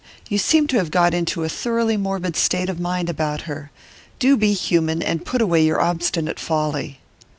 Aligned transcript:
You 0.29 0.39
seem 0.39 0.65
to 0.69 0.77
have 0.79 0.89
got 0.89 1.13
into 1.13 1.43
a 1.43 1.47
thoroughly 1.47 1.95
morbid 1.95 2.35
state 2.35 2.69
of 2.71 2.79
mind 2.79 3.07
about 3.07 3.41
her. 3.41 3.69
Do 4.17 4.35
be 4.35 4.51
human, 4.53 5.03
and 5.03 5.23
put 5.23 5.43
away 5.43 5.63
your 5.63 5.79
obstinate 5.79 6.39
folly. 6.39 6.99